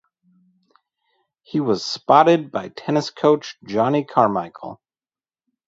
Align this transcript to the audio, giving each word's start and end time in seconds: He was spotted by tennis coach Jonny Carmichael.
He 1.43 1.59
was 1.59 1.85
spotted 1.85 2.49
by 2.49 2.69
tennis 2.69 3.11
coach 3.11 3.59
Jonny 3.65 4.03
Carmichael. 4.03 4.81